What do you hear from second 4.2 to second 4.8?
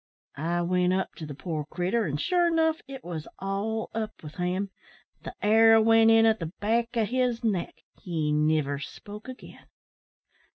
with him.